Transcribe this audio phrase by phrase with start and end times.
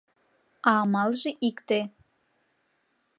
[0.69, 1.79] —А амалже икте!